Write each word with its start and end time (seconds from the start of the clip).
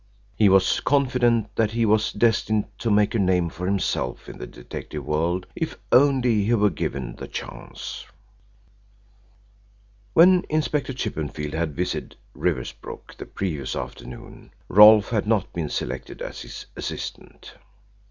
He 0.35 0.49
was 0.49 0.79
confident 0.79 1.55
that 1.57 1.69
he 1.73 1.85
was 1.85 2.11
destined 2.11 2.65
to 2.79 2.89
make 2.89 3.13
a 3.13 3.19
name 3.19 3.49
for 3.49 3.67
himself 3.67 4.27
in 4.27 4.39
the 4.39 4.47
detective 4.47 5.05
world 5.05 5.45
if 5.55 5.77
only 5.91 6.43
he 6.43 6.55
were 6.55 6.71
given 6.71 7.13
the 7.17 7.27
chance. 7.27 8.03
When 10.15 10.43
Inspector 10.49 10.91
Chippenfield 10.93 11.53
had 11.53 11.75
visited 11.75 12.15
Riversbrook 12.33 13.13
the 13.19 13.27
previous 13.27 13.75
afternoon, 13.75 14.49
Rolfe 14.69 15.09
had 15.09 15.27
not 15.27 15.53
been 15.53 15.69
selected 15.69 16.23
as 16.23 16.41
his 16.41 16.65
assistant. 16.75 17.53